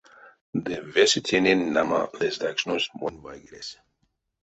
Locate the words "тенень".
1.27-1.65